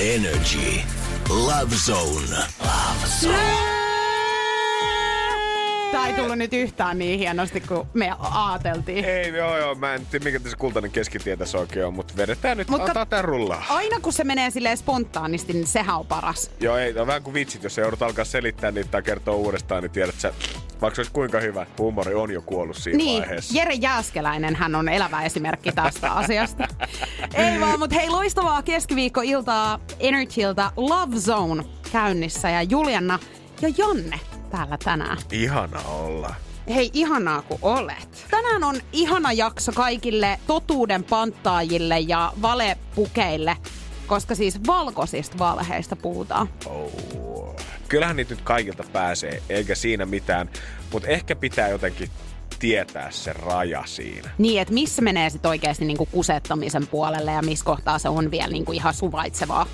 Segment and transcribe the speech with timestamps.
[0.00, 0.80] Energy.
[1.28, 2.36] Love Zone.
[2.60, 3.36] Love Zone.
[5.92, 9.04] Tää ei tullut nyt yhtään niin hienosti kuin me ajateltiin.
[9.04, 12.56] Ei, joo, joo, mä en tiedä mikä tässä kultainen keskitie tässä oikein on, mutta vedetään
[12.58, 13.64] nyt, Mutta- antaa tää rullaa.
[13.68, 16.50] Aina kun se menee silleen spontaanisti, niin sehän on paras.
[16.60, 19.82] Joo, ei, on vähän kuin vitsit, jos sä joudut alkaa selittää niitä tai kertoa uudestaan,
[19.82, 20.32] niin tiedät sä,
[20.80, 23.58] vaikka olisi kuinka hyvä, huumori on jo kuollut siinä Niin, vaiheessa.
[23.58, 26.68] Jere Jääskeläinen hän on elävä esimerkki tästä asiasta.
[27.34, 33.18] Ei vaan, mutta hei, loistavaa keskiviikkoiltaa Energyltä Love Zone käynnissä ja Juliana
[33.62, 35.18] ja Janne täällä tänään.
[35.32, 36.34] Ihana olla.
[36.74, 38.26] Hei, ihanaa kun olet.
[38.30, 43.56] Tänään on ihana jakso kaikille totuuden panttaajille ja valepukeille,
[44.06, 46.48] koska siis valkoisista valheista puhutaan.
[46.66, 46.90] Oh.
[47.90, 50.50] Kyllähän niitä nyt kaikilta pääsee, eikä siinä mitään,
[50.92, 52.10] mutta ehkä pitää jotenkin
[52.58, 54.30] tietää se raja siinä.
[54.38, 58.52] Niin, että missä menee sitten oikeasti niinku kusettamisen puolelle ja missä kohtaa se on vielä
[58.52, 59.66] niinku ihan suvaitsevaa.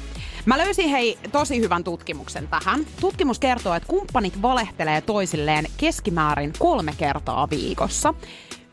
[0.47, 2.87] Mä löysin hei tosi hyvän tutkimuksen tähän.
[3.01, 8.15] Tutkimus kertoo, että kumppanit valehtelee toisilleen keskimäärin kolme kertaa viikossa.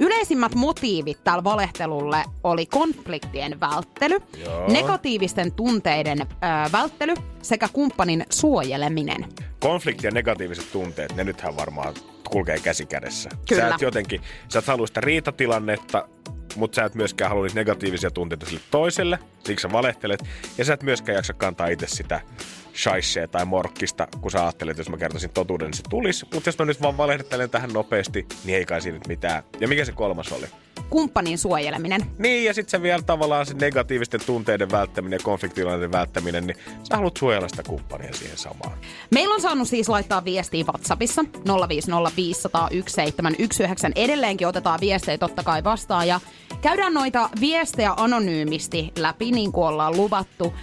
[0.04, 4.68] Yleisimmät motiivit tällä valehtelulle oli konfliktien välttely, Joo.
[4.68, 6.26] negatiivisten tunteiden ö,
[6.72, 9.26] välttely sekä kumppanin suojeleminen.
[9.60, 11.94] Konflikti ja negatiiviset tunteet, ne nythän varmaan
[12.30, 13.30] kulkee käsi kädessä.
[13.50, 13.70] Kyllä.
[13.70, 16.08] Sä et jotenkin, sä et halua sitä riitatilannetta,
[16.56, 20.24] mutta sä et myöskään halua niitä negatiivisia tunteita sille toiselle, siksi sä valehtelet.
[20.58, 22.22] Ja sä et myöskään jaksa kantaa itse sitä
[22.76, 26.26] shaishea tai morkkista, kun sä ajattelet, että jos mä kertoisin totuuden, niin se tulisi.
[26.34, 29.44] Mutta jos mä nyt vaan valehtelen tähän nopeasti, niin ei kai siinä nyt mitään.
[29.60, 30.46] Ja mikä se kolmas oli?
[30.90, 32.02] Kumppanin suojeleminen.
[32.18, 36.96] Niin, ja sitten se vielä tavallaan se negatiivisten tunteiden välttäminen ja konfliktilanteiden välttäminen, niin sä
[36.96, 38.78] haluat suojella sitä kumppania siihen samaan.
[39.12, 41.26] Meillä on saanut siis laittaa viestiä WhatsAppissa 050501719.
[43.96, 46.20] Edelleenkin otetaan viestejä totta kai vastaan ja
[46.62, 50.54] käydään noita viestejä anonyymisti läpi niin kuin ollaan luvattu.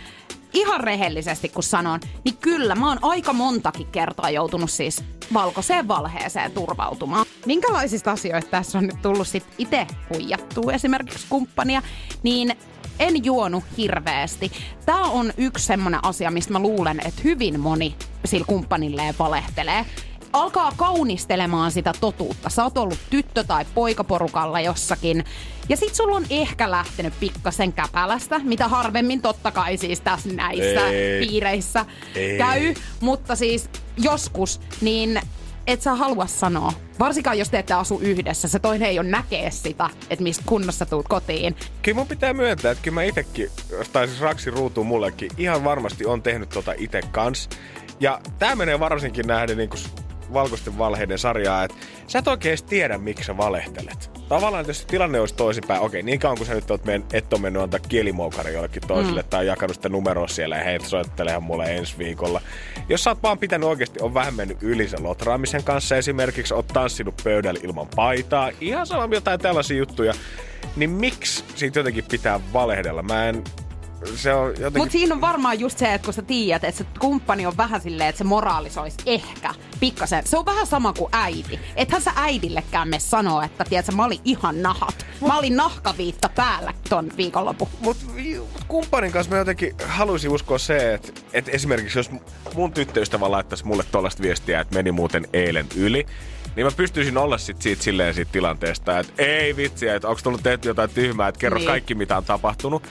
[0.54, 6.52] Ihan rehellisesti kun sanon, niin kyllä mä oon aika montakin kertaa joutunut siis valkoiseen valheeseen
[6.52, 7.26] turvautumaan.
[7.46, 11.82] Minkälaisista asioista tässä on nyt tullut sit itse huijattua esimerkiksi kumppania,
[12.22, 12.56] niin
[12.98, 14.52] en juonut hirveästi.
[14.86, 17.94] Tämä on yksi semmonen asia, mistä mä luulen, että hyvin moni
[18.24, 19.86] sillä kumppanilleen valehtelee.
[20.32, 22.50] Alkaa kaunistelemaan sitä totuutta.
[22.50, 25.24] Sä oot ollut tyttö- tai poikaporukalla jossakin.
[25.70, 30.88] Ja sit sulla on ehkä lähtenyt pikkasen käpälästä, mitä harvemmin totta kai siis tässä näissä
[30.88, 31.26] Ei.
[31.26, 32.38] piireissä Ei.
[32.38, 32.74] käy.
[33.00, 35.20] Mutta siis joskus, niin
[35.66, 36.72] et sä halua sanoa.
[36.98, 40.86] Varsinkaan jos te ette asu yhdessä, se toinen ei ole näkee sitä, että mistä kunnossa
[40.86, 41.56] tuut kotiin.
[41.82, 43.50] Kyllä mun pitää myöntää, että kyllä mä itekin,
[43.92, 47.48] tai siis raksi ruutuu mullekin, ihan varmasti on tehnyt tota ite kans.
[48.00, 49.80] Ja tää menee varsinkin nähden niin kuin
[50.32, 51.76] valkoisten valheiden sarjaa, että
[52.06, 54.10] sä et oikein tiedä, miksi sä valehtelet.
[54.28, 57.40] Tavallaan, jos tilanne olisi toisinpäin, okei, niin kauan kun sä nyt oot men, et ole
[57.40, 59.28] mennyt antaa kielimoukari jollekin toiselle mm.
[59.28, 62.40] tai jakanut sitä numeroa siellä ja hei, soittelehan mulle ensi viikolla.
[62.88, 66.66] Jos sä oot vaan pitänyt oikeasti, on vähän mennyt yli sen lotraamisen kanssa esimerkiksi, oot
[66.66, 70.14] tanssinut pöydällä ilman paitaa, ihan sama jotain tällaisia juttuja,
[70.76, 73.02] niin miksi siitä jotenkin pitää valehdella?
[73.02, 73.44] Mä en,
[74.14, 74.78] se on jotenkin...
[74.78, 77.80] Mutta siinä on varmaan just se, että kun sä tiedät, että se kumppani on vähän
[77.80, 80.26] silleen, että se moraalisoisi ehkä pikkasen.
[80.26, 81.60] Se on vähän sama kuin äiti.
[81.76, 85.06] Ethän sä äidillekään me sanoa, että tiedätkö, mä olin ihan nahat.
[85.26, 87.68] Mä olin nahkaviitta päällä ton viikonloppu.
[87.80, 88.04] Mutta
[88.68, 92.10] kumppanin kanssa mä jotenkin haluaisin uskoa se, että, että esimerkiksi jos
[92.54, 96.06] mun tyttöystävä laittaisi mulle tollaista viestiä, että meni muuten eilen yli,
[96.56, 100.42] niin mä pystyisin olla sit siitä silleen siitä tilanteesta, että ei vitsiä, että onko tullut
[100.42, 101.68] tehty jotain tyhmää, että kerro niin.
[101.68, 102.82] kaikki mitä on tapahtunut.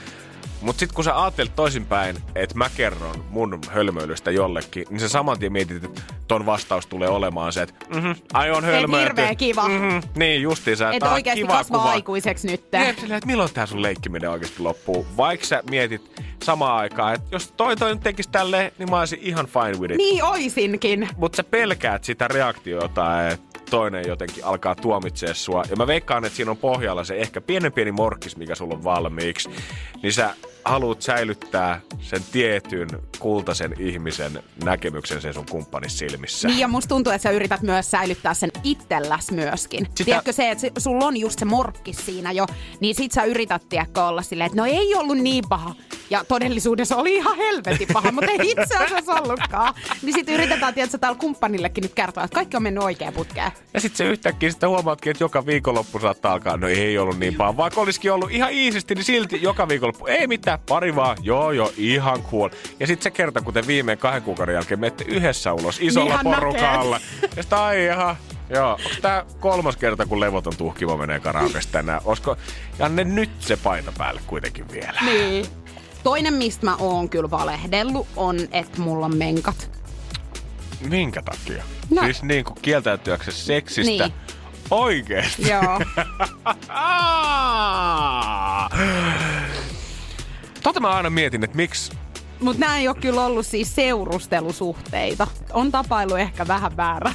[0.60, 5.38] Mutta sitten kun sä ajattelet toisinpäin, että mä kerron mun hölmöilystä jollekin, niin sä saman
[5.38, 9.04] tien mietit, että ton vastaus tulee olemaan se, että mm-hmm, ai on hölmöilty.
[9.08, 9.68] hirveä kiva.
[9.68, 11.90] Mm-hmm, niin justiinsa, Että ah, oikeasti kiva kasvaa kuva.
[11.90, 12.64] aikuiseksi nyt.
[12.72, 15.06] Niin, että milloin tää sun leikkiminen oikeasti loppuu.
[15.16, 19.18] Vaikka sä mietit samaan aikaan, että jos toi toi nyt tekisi tälleen, niin mä olisin
[19.22, 19.96] ihan fine with it.
[19.98, 21.08] Niin oisinkin.
[21.16, 25.62] Mutta sä pelkäät sitä reaktiota, että toinen jotenkin alkaa tuomitsee sua.
[25.70, 28.84] Ja mä veikkaan, että siinä on pohjalla se ehkä pienen pieni morkkis, mikä sulla on
[28.84, 29.50] valmiiksi.
[30.02, 30.34] Niin sä
[30.64, 32.88] haluat säilyttää sen tietyn
[33.18, 36.48] kultaisen ihmisen näkemyksen sen sun kumppanin silmissä.
[36.48, 39.86] Niin ja musta tuntuu, että sä yrität myös säilyttää sen itselläs myöskin.
[39.86, 40.04] Sitä...
[40.04, 42.46] Tiedätkö se, että sulla on just se morkkis siinä jo,
[42.80, 45.74] niin sit sä yrität tiedätkö, olla silleen, että no ei ollut niin paha.
[46.10, 49.74] Ja todellisuudessa oli ihan helvetin paha, mutta ei itse asiassa ollutkaan.
[50.02, 53.52] Niin sit yritetään, tiedätkö, täällä kumppanillekin nyt kertoa, että kaikki on mennyt oikein putkeen.
[53.74, 57.34] Ja sitten se yhtäkkiä sitten huomaatkin, että joka viikonloppu saattaa alkaa, no ei ollut niin
[57.34, 57.56] paha.
[57.56, 61.72] Vaikka olisikin ollut ihan iisisti, niin silti joka viikonloppu, ei mitään, pari vaan, joo joo,
[61.76, 62.48] ihan cool.
[62.80, 66.16] Ja sitten se kerta, kun te viimein kahden kuukauden jälkeen menette yhdessä ulos isolla Niin
[66.16, 67.00] hän porukalla.
[67.36, 68.16] Ja ai jaha,
[68.50, 72.00] Joo, onko tää kolmas kerta, kun levoton tuhkimo menee karaokesta tänään?
[72.04, 72.36] Olisiko
[72.78, 74.98] Janne nyt se paita päälle kuitenkin vielä?
[75.04, 75.46] Niin.
[76.02, 79.70] Toinen, mistä mä oon kyllä valehdellut, on, että mulla on menkat.
[80.88, 81.64] Minkä takia?
[81.90, 82.02] No.
[82.02, 84.04] Siis niin kuin kieltäytyäksesi seksistä.
[84.06, 84.14] Niin.
[84.70, 85.48] Oikeesti?
[85.48, 85.80] Joo.
[90.62, 91.92] Tota mä aina mietin, että miksi
[92.40, 95.26] Mutta nämä ei ole kyllä ollut siis seurustelusuhteita.
[95.52, 97.12] On tapailu ehkä vähän väärä.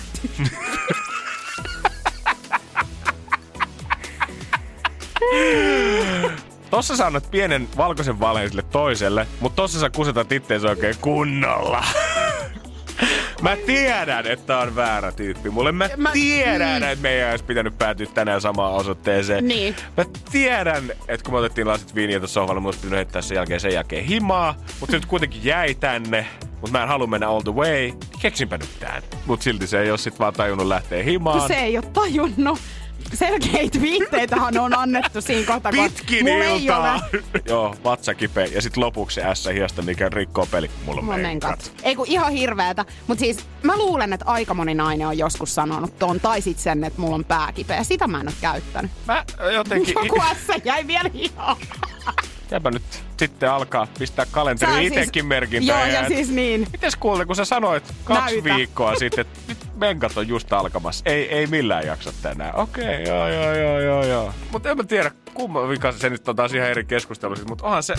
[6.69, 11.83] Tossa sä annat pienen valkoisen valheen sille toiselle, mutta tossa sä kusetat itteensä oikein kunnolla.
[13.45, 15.49] Mä tiedän, että on väärä tyyppi.
[15.49, 16.87] Mulle mä, Mä- tiedän, mm.
[16.89, 19.47] että meidän olisi pitänyt päätyä tänään samaan osoitteeseen.
[19.47, 19.75] Niin.
[19.97, 23.35] Mä tiedän, että kun me otettiin lasit viiniä tuossa sohvalla, mun olisi pitänyt heittää sen
[23.35, 24.55] jälkeen sen jälkeen himaa.
[24.79, 26.27] Mutta se nyt kuitenkin jäi tänne.
[26.51, 27.91] Mutta mä en halua mennä all the way.
[28.21, 29.03] Keksinpä nyt tän.
[29.25, 31.47] Mut silti se ei ole sit vaan tajunnut lähteä himaan.
[31.47, 32.59] Se ei ole tajunnut.
[33.13, 36.93] Selkeitä viitteitähän on annettu siinä kohtaa, kun Pitkin mulla ei iltaa.
[37.13, 38.45] ole Joo, vatsa kipeä.
[38.45, 40.71] Ja sitten lopuksi se S-hiasta, mikä rikkoo peli.
[40.85, 41.71] Mulla on Mulla menkat.
[41.83, 42.85] Ei kun ihan hirveetä.
[43.07, 46.19] Mutta siis mä luulen, että aika moni nainen on joskus sanonut ton.
[46.19, 47.83] Tai sit sen, että mulla on pää kipeä.
[47.83, 48.91] Sitä mä en ole käyttänyt.
[49.07, 49.95] Mä jotenkin...
[50.03, 51.55] Joku S jäi vielä ihan.
[52.51, 52.83] Jäpä nyt
[53.17, 55.87] sitten alkaa pistää kalenteri Sä itekin merkintää.
[55.87, 56.67] Joo, ja siis niin.
[56.71, 58.55] Mites kuulee, kun sä sanoit kaksi Näytä.
[58.55, 61.03] viikkoa sitten, että nyt menkat on just alkamassa.
[61.05, 62.55] Ei, ei millään jaksa tänään.
[62.55, 64.33] Okei, okay, joo, joo, joo, joo, joo.
[64.51, 67.35] Mutta en mä tiedä, kumman vika se nyt on taas ihan eri keskustelu.
[67.47, 67.93] Mutta onhan se...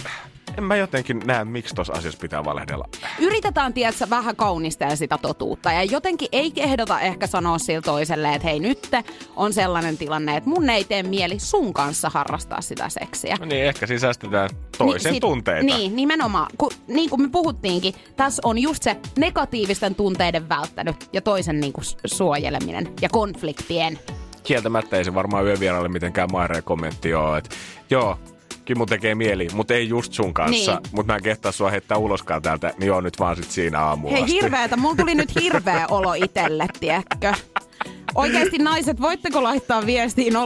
[0.59, 2.89] En mä jotenkin näe, miksi tuossa asiassa pitää valehdella.
[3.19, 5.73] Yritetään, tiedätkö, vähän kaunistaa sitä totuutta.
[5.73, 8.91] Ja jotenkin ei ehdota ehkä sanoa sille toiselle, että hei nyt
[9.37, 13.37] on sellainen tilanne, että mun ei tee mieli sun kanssa harrastaa sitä seksiä.
[13.41, 15.63] No niin, ehkä sisäistetään toisen Niin, sit- tunteita.
[15.67, 16.47] Niin, nimenomaan.
[16.59, 21.73] Ku, niin kuin me puhuttiinkin, tässä on just se negatiivisten tunteiden välttänyt ja toisen niin
[21.73, 23.99] kuin, suojeleminen ja konfliktien.
[24.43, 27.51] kieltämättä ei se varmaan yövieraalle mitenkään maireen kommentti ole, että
[27.91, 28.19] joo,
[28.67, 30.73] Kimmu tekee mieli, mutta ei just sun kanssa.
[30.75, 30.83] Niin.
[30.93, 34.13] Mutta mä en kehtaa sua heittää uloskaan täältä, niin joo nyt vaan sit siinä aamuun
[34.13, 34.35] Hei asti.
[34.35, 37.35] hirveetä, mulla tuli nyt hirveä olo itelle, tiedätkö?
[38.15, 40.39] Oikeasti naiset, voitteko laittaa viestiin 050501719?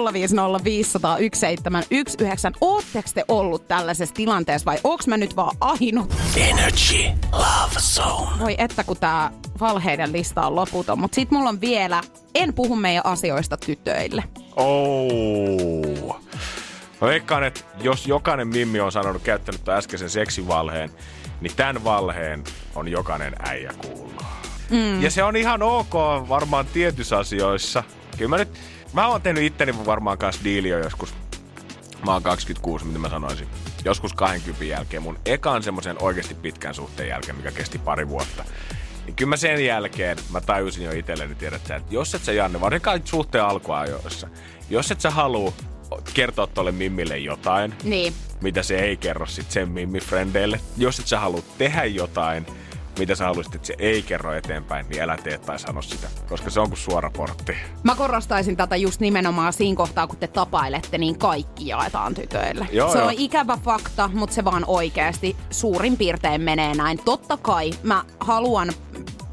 [2.60, 6.14] Ootteko te ollut tällaisessa tilanteessa vai onks mä nyt vaan ainut?
[6.36, 8.38] Energy Love Zone.
[8.40, 12.02] Voi että kun tää valheiden lista on loputon, mutta sit mulla on vielä,
[12.34, 14.24] en puhu meidän asioista tytöille.
[14.56, 16.20] Oh.
[17.00, 20.90] Mä veikkaan, että jos jokainen mimmi on sanonut käyttänyt tämän äskeisen seksivalheen,
[21.40, 22.44] niin tämän valheen
[22.74, 24.24] on jokainen äijä kuullut.
[24.70, 25.02] Mm.
[25.02, 25.94] Ja se on ihan ok
[26.28, 27.82] varmaan tietyissä asioissa.
[28.18, 28.48] Kyllä mä nyt,
[28.92, 31.14] mä oon tehnyt itteni varmaan kanssa diiliä joskus.
[32.06, 33.48] Mä oon 26, mitä mä sanoisin.
[33.84, 38.44] Joskus 20 jälkeen mun ekan semmoisen oikeasti pitkän suhteen jälkeen, mikä kesti pari vuotta.
[39.06, 42.32] Niin kyllä mä sen jälkeen, mä tajusin jo itselleni, tiedät sä, että jos et sä
[42.32, 44.28] Janne, varsinkaan suhteen alkuajoissa,
[44.70, 45.52] jos et sä halua
[46.14, 48.12] kertoa tolle mimmille jotain, Niin.
[48.40, 50.60] mitä se ei kerro sit sen mimmifrendeille.
[50.76, 52.46] Jos et sä halua tehdä jotain,
[52.98, 56.50] mitä sä haluaisit, että se ei kerro eteenpäin, niin älä tee tai sano sitä, koska
[56.50, 57.52] se on kuin suora portti.
[57.82, 62.66] Mä korostaisin tätä just nimenomaan siinä kohtaa, kun te tapailette, niin kaikki jaetaan tytöille.
[62.72, 63.06] Joo, se joo.
[63.06, 66.98] on ikävä fakta, mutta se vaan oikeasti suurin piirtein menee näin.
[67.04, 68.72] Totta kai mä haluan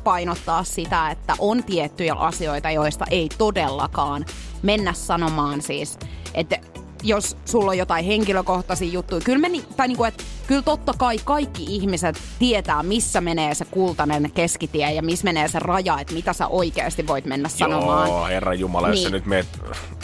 [0.03, 4.25] painottaa sitä, että on tiettyjä asioita, joista ei todellakaan
[4.63, 5.99] mennä sanomaan siis,
[6.33, 6.59] että
[7.03, 11.17] jos sulla on jotain henkilökohtaisia juttuja, kyllä, me, ni- tai niinku, että kyllä totta kai
[11.25, 16.33] kaikki ihmiset tietää, missä menee se kultainen keskitie ja missä menee se raja, että mitä
[16.33, 18.07] sä oikeasti voit mennä sanomaan.
[18.07, 19.13] Joo, herra Jumala, jos sä Niin.
[19.13, 19.47] nyt meet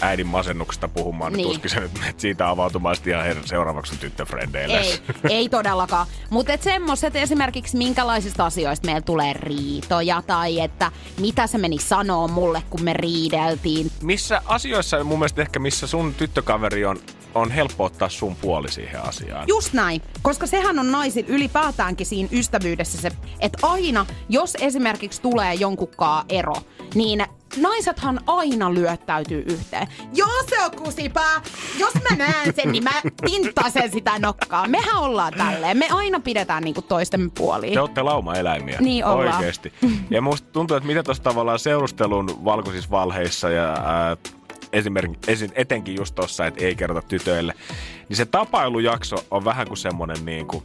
[0.02, 1.50] äidin masennuksesta puhumaan, niin, Niin.
[1.52, 4.80] tuskin sä nyt meet siitä avautumaan sitten ihan her- seuraavaksi tyttöfrendeille.
[4.80, 6.08] Ei, ei todellakaan.
[6.30, 12.64] Mutta semmoiset esimerkiksi, minkälaisista asioista meillä tulee riitoja tai että mitä se meni sanoa mulle,
[12.70, 13.92] kun me riideltiin.
[14.02, 16.98] Missä asioissa mun mielestä ehkä, missä sun tyttökaveri on,
[17.36, 19.48] on helppo ottaa sun puoli siihen asiaan.
[19.48, 25.54] Just näin, koska sehän on naisilla ylipäätäänkin siinä ystävyydessä se, että aina, jos esimerkiksi tulee
[25.54, 26.56] jonkunkaan ero,
[26.96, 27.26] niin
[27.62, 29.88] naisethan aina lyöttäytyy yhteen.
[30.14, 31.42] Joo, se on kusipää.
[31.80, 34.68] Jos mä näen sen, niin mä tinttasen sitä nokkaa.
[34.68, 35.78] Mehän ollaan tälleen.
[35.78, 37.74] Me aina pidetään niinku toistemme puoliin.
[37.74, 38.78] Te olette laumaeläimiä.
[38.82, 39.36] Niin ollaan.
[39.36, 39.74] Oikeesti.
[40.10, 44.18] Ja musta tuntuu, että mitä tuossa tavallaan seurustelun valkoisissa valheissa ja ää,
[44.74, 47.54] esimerkiksi esi- etenkin just tossa, että ei kerrota tytöille,
[48.10, 50.64] niin se tapailujakso on vähän kuin semmonen niin kuin,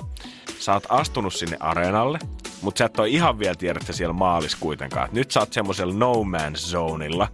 [0.59, 2.19] sä oot astunut sinne areenalle,
[2.63, 5.07] mutta sä et ole ihan vielä tiedä, että siellä maalis kuitenkaan.
[5.07, 7.29] Et nyt sä oot semmoisella no man's zoneilla,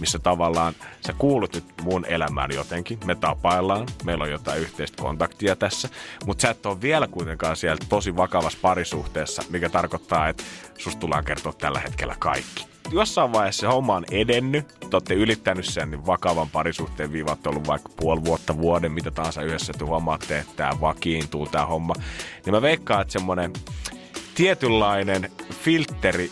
[0.00, 0.74] missä tavallaan
[1.06, 2.98] sä kuulut nyt mun elämään jotenkin.
[3.04, 5.88] Me tapaillaan, meillä on jotain yhteistä kontaktia tässä,
[6.26, 10.44] mutta sä et ole vielä kuitenkaan siellä tosi vakavassa parisuhteessa, mikä tarkoittaa, että
[10.78, 12.77] susta tullaan kertoa tällä hetkellä kaikki.
[12.90, 17.66] Jossain vaiheessa se homma on edennyt, te olette ylittänyt sen niin vakavan parisuhteen viivat ollut
[17.66, 21.94] vaikka puoli vuotta, vuoden, mitä tahansa yhdessä, että huomaatte, että tämä vakiintuu tämä homma,
[22.44, 23.52] niin mä veikkaan, että semmoinen
[24.34, 26.30] tietynlainen filteri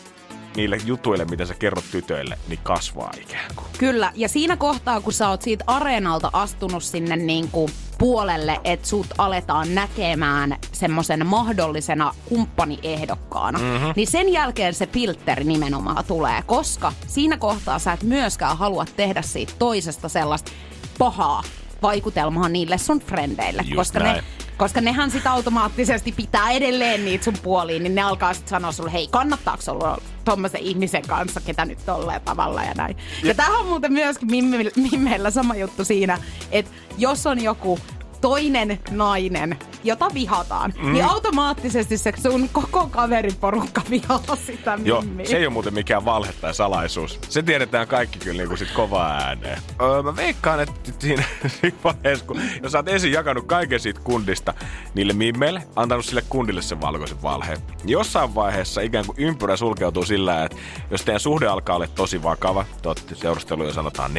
[0.56, 3.66] niille jutuille, mitä sä kerrot tytöille, niin kasvaa ikään kuin.
[3.78, 8.88] Kyllä, ja siinä kohtaa, kun sä oot siitä areenalta astunut sinne niin kuin puolelle, että
[8.88, 13.92] sut aletaan näkemään semmoisen mahdollisena kumppaniehdokkaana, mm-hmm.
[13.96, 19.22] niin sen jälkeen se filteri nimenomaan tulee, koska siinä kohtaa sä et myöskään halua tehdä
[19.22, 20.52] siitä toisesta sellaista
[20.98, 21.42] pahaa
[21.82, 24.16] vaikutelmaa niille sun frendeille, Just koska näin.
[24.16, 24.24] ne
[24.56, 28.92] koska nehän sit automaattisesti pitää edelleen niitä sun puoliin, niin ne alkaa sit sanoa sulle,
[28.92, 32.96] hei, kannattaako olla tommosen ihmisen kanssa, ketä nyt tolleen tavalla ja näin.
[33.22, 36.18] Ja, ja tämähän on muuten myöskin mimme- mimmeillä sama juttu siinä,
[36.52, 37.78] että jos on joku
[38.20, 40.92] toinen nainen, jota vihataan, mm.
[40.92, 45.26] niin automaattisesti se sun koko kaveriporukka vihaa sitä Joo, mimmiä.
[45.26, 47.18] se ei ole muuten mikään valhe tai salaisuus.
[47.28, 49.58] Se tiedetään kaikki kyllä niin kuin sit kovaa ääneen.
[49.82, 51.24] Öö, mä veikkaan, että siinä,
[51.60, 54.54] siinä vaiheessa, kun jos sä oot ensin jakanut kaiken siitä kundista
[54.94, 60.04] niille mimmeille, antanut sille kundille sen valkoisen valheen, niin jossain vaiheessa ikään kuin ympyrä sulkeutuu
[60.04, 60.56] sillä, että
[60.90, 64.10] jos teidän suhde alkaa olla tosi vakava, te olette seurusteluja sanotaan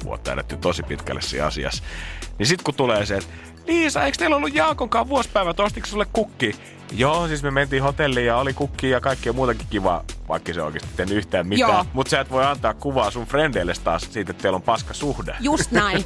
[0.00, 1.82] 4-5 vuotta edetty tosi pitkälle siinä asiassa,
[2.38, 3.32] niin sitten kun tulee se, että
[3.66, 6.54] Liisa, eikö teillä ollut Jaakonkaan vuosipäivät, ostiko sulle kukki?
[6.92, 10.88] Joo, siis me mentiin hotelliin ja oli kukki ja kaikkea muutakin kivaa, vaikka se oikeasti
[10.96, 11.68] tehnyt yhtään Joo.
[11.68, 11.86] mitään.
[11.92, 15.36] Mutta sä et voi antaa kuvaa sun frendeille taas siitä, että teillä on paska suhde.
[15.40, 16.04] Just näin.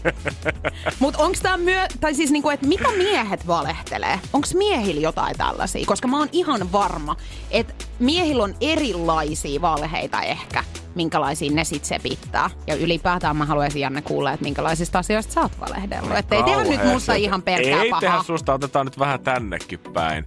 [0.99, 1.87] Mutta onko tämä myö...
[2.01, 4.21] Tai siis niinku, että mitä miehet valehtelee?
[4.33, 5.87] Onko miehillä jotain tällaisia?
[5.87, 7.17] Koska mä oon ihan varma,
[7.51, 10.65] että miehillä on erilaisia valheita ehkä,
[10.97, 12.51] minkälaisia ne sit sepittää.
[12.67, 16.17] Ja ylipäätään mä haluaisin Janne kuulla, että minkälaisista asioista sä oot valehdellut.
[16.17, 18.01] Että ei tehdä nyt musta ihan pelkkää Ei pahaa.
[18.01, 20.25] tehdä susta, otetaan nyt vähän tännekin päin.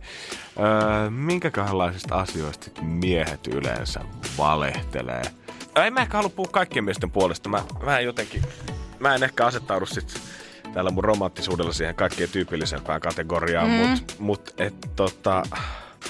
[0.60, 4.00] Öö, minkälaisista asioista miehet yleensä
[4.38, 5.22] valehtelee?
[5.76, 7.50] En mä ehkä halua puhua kaikkien miesten puolesta.
[7.50, 8.42] Mä, mä en jotenkin,
[9.00, 10.22] mä en ehkä asettaudu sit
[10.74, 13.76] tällä mun romanttisuudella siihen kaikkein tyypillisempään kategoriaan, mm.
[13.76, 15.44] mut, mut et tota...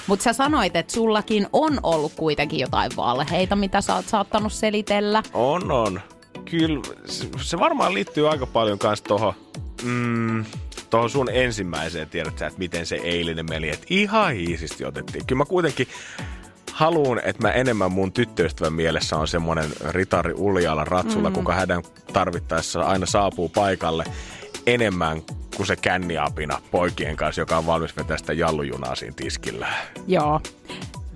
[0.07, 5.23] Mutta sä sanoit, että sullakin on ollut kuitenkin jotain valheita, mitä sä oot saattanut selitellä.
[5.33, 6.01] On, on.
[6.49, 6.81] Kyllä,
[7.41, 9.33] se, varmaan liittyy aika paljon kans tohon,
[9.83, 10.45] mm,
[10.89, 15.25] tohon sun ensimmäiseen, tiedät sä, että miten se eilinen meni, että ihan hiisisti otettiin.
[15.25, 15.87] Kyllä mä kuitenkin
[16.71, 21.33] haluun, että mä enemmän mun tyttöystävän mielessä on semmonen ritari uljalla ratsulla, mm.
[21.33, 21.83] kuka hädän
[22.13, 24.03] tarvittaessa aina saapuu paikalle
[24.67, 25.21] enemmän
[25.55, 29.67] kuin se känniapina poikien kanssa, joka on valmis vetää sitä jallujunaa siinä tiskillä.
[30.07, 30.41] Joo.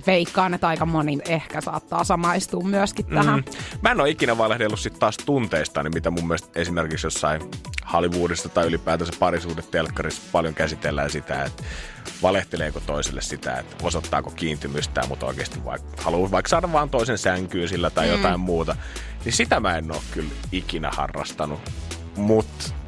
[0.07, 3.43] Veikkaan, että aika moni ehkä saattaa samaistua myöskin tähän.
[3.45, 3.53] Mm.
[3.81, 7.41] Mä en ole ikinä valehdellut sit taas tunteistani, mitä mun mielestä esimerkiksi jossain
[7.93, 11.63] Hollywoodissa tai ylipäätänsä parisuudetelkkarissa paljon käsitellään sitä, että
[12.21, 17.69] valehteleeko toiselle sitä, että osoittaako kiintymystään, mutta oikeasti vaikka, haluaa vaikka saada vaan toisen sänkyyn
[17.69, 18.11] sillä tai mm.
[18.11, 18.75] jotain muuta.
[19.25, 21.59] Niin sitä mä en ole kyllä ikinä harrastanut.
[22.15, 22.78] Mutta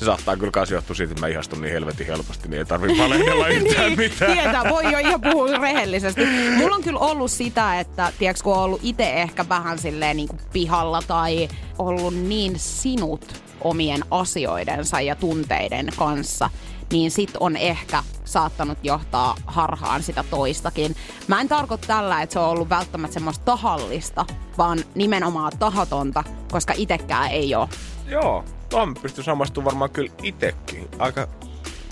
[0.00, 2.98] se saattaa kyllä myös johtua siitä, että mä ihastun niin helvetin helposti, niin ei tarvi
[3.02, 4.32] valehdella yhtään mitään.
[4.32, 6.26] Tietää, voi jo ihan puhua rehellisesti.
[6.56, 10.28] Mulla on kyllä ollut sitä, että tiedätkö, kun on ollut itse ehkä vähän silleen niin
[10.28, 16.50] kuin pihalla tai ollut niin sinut omien asioidensa ja tunteiden kanssa,
[16.92, 20.96] niin sit on ehkä saattanut johtaa harhaan sitä toistakin.
[21.28, 24.26] Mä en tarkoita tällä, että se on ollut välttämättä semmoista tahallista,
[24.58, 27.68] vaan nimenomaan tahatonta, koska itekään ei ole.
[28.06, 30.88] Joo, tuohon pystyy samastumaan varmaan kyllä itekin.
[30.98, 31.28] Aika,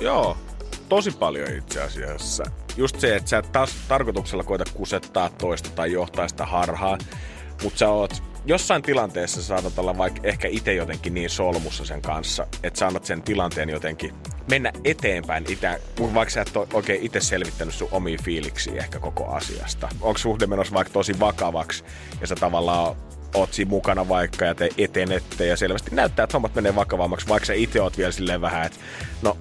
[0.01, 0.37] joo,
[0.89, 2.45] tosi paljon itse asiassa.
[2.77, 7.01] Just se, että sä et taas tarkoituksella koeta kusettaa toista tai johtaa sitä harhaan,
[7.63, 12.47] mutta sä oot jossain tilanteessa saatat olla vaikka ehkä itse jotenkin niin solmussa sen kanssa,
[12.63, 14.15] että sä annat sen tilanteen jotenkin
[14.51, 15.79] mennä eteenpäin, itä,
[16.15, 19.89] vaikka sä et ole oikein itse selvittänyt sun omia fiiliksiä ehkä koko asiasta.
[20.01, 21.85] Onko suhde menossa vaikka tosi vakavaksi
[22.21, 22.97] ja sä tavallaan
[23.35, 27.47] oot siinä mukana vaikka ja te etenette ja selvästi näyttää, että hommat menee vakavammaksi, vaikka
[27.47, 28.79] sä itse oot vielä silleen vähän, että
[29.23, 29.39] no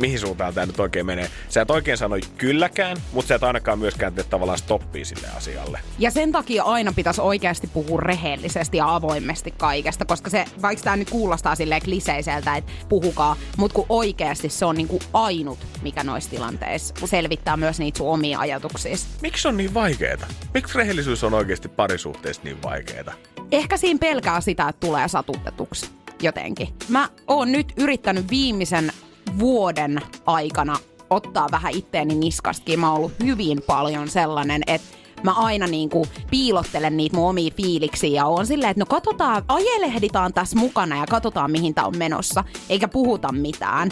[0.00, 1.30] mihin suuntaan tämä nyt oikein menee.
[1.48, 5.80] Sä et oikein sano kylläkään, mutta sä et ainakaan myöskään tee tavallaan stoppia sille asialle.
[5.98, 10.96] Ja sen takia aina pitäisi oikeasti puhua rehellisesti ja avoimesti kaikesta, koska se, vaikka tämä
[10.96, 16.30] nyt kuulostaa silleen kliseiseltä, että puhukaa, mutta kun oikeasti se on niinku ainut, mikä noissa
[16.30, 18.96] tilanteissa selvittää myös niitä sun omia ajatuksia.
[19.22, 20.26] Miksi on niin vaikeeta?
[20.54, 23.12] Miksi rehellisyys on oikeasti parisuhteessa niin vaikeeta?
[23.52, 25.90] Ehkä siinä pelkää sitä, että tulee satutetuksi
[26.22, 26.68] jotenkin.
[26.88, 28.92] Mä oon nyt yrittänyt viimeisen
[29.38, 30.76] vuoden aikana
[31.10, 32.80] ottaa vähän itteeni niskastakin.
[32.80, 38.10] Mä oon ollut hyvin paljon sellainen, että mä aina niinku piilottelen niitä mun omia fiiliksiä
[38.10, 42.44] ja on silleen, että no katsotaan, ajelehditaan tässä mukana ja katsotaan mihin tää on menossa,
[42.68, 43.90] eikä puhuta mitään.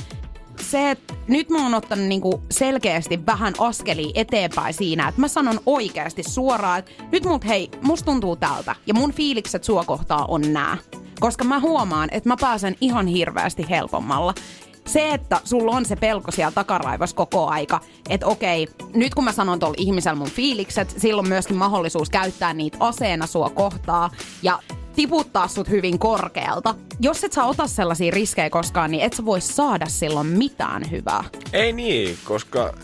[0.61, 5.61] se, että nyt mä oon ottanut niinku selkeästi vähän askeli eteenpäin siinä, että mä sanon
[5.67, 10.53] oikeasti suoraan, että nyt mut hei, musta tuntuu tältä ja mun fiilikset sua kohtaa on
[10.53, 10.77] nää.
[11.21, 14.35] Koska mä huomaan, että mä pääsen ihan hirveästi helpommalla
[14.89, 19.33] se, että sulla on se pelko siellä takaraivassa koko aika, että okei, nyt kun mä
[19.33, 24.11] sanon tuolla ihmisellä mun fiilikset, silloin myöskin mahdollisuus käyttää niitä aseena sua kohtaa
[24.43, 24.59] ja
[24.97, 26.75] tiputtaa sut hyvin korkealta.
[27.01, 31.25] Jos et sä ota sellaisia riskejä koskaan, niin et sä voi saada silloin mitään hyvää.
[31.53, 32.75] Ei niin, koska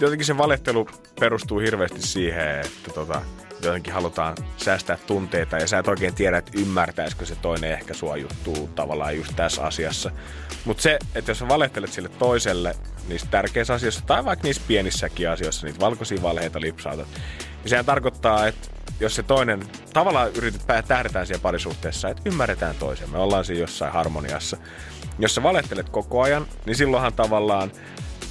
[0.00, 0.88] jotenkin se valettelu
[1.20, 3.22] perustuu hirveästi siihen, että tota,
[3.62, 8.16] jotenkin halutaan säästää tunteita ja sä et oikein tiedä, että ymmärtäisikö se toinen ehkä sua
[8.16, 10.10] juttuu tavallaan just tässä asiassa.
[10.64, 12.76] Mutta se, että jos sä valehtelet sille toiselle
[13.08, 17.08] niissä tärkeissä asioissa tai vaikka niissä pienissäkin asioissa, niitä valkoisia valheita lipsautat,
[17.62, 18.68] niin sehän tarkoittaa, että
[19.00, 23.92] jos se toinen, tavallaan yritet tähdetään siellä parisuhteessa, että ymmärretään toisen, me ollaan siinä jossain
[23.92, 24.56] harmoniassa.
[25.18, 27.72] Jos sä valehtelet koko ajan, niin silloinhan tavallaan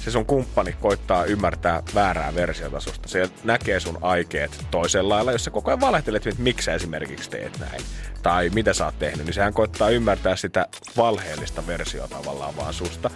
[0.04, 3.08] se sun kumppani koittaa ymmärtää väärää versiota susta.
[3.08, 7.30] Se näkee sun aikeet toisella lailla, jos sä koko ajan valehtelet, että miksi sä esimerkiksi
[7.30, 7.80] teet näin.
[8.22, 10.66] Tai mitä sä oot tehnyt, niin sehän koittaa ymmärtää sitä
[10.96, 13.10] valheellista versiota tavallaan vaan susta.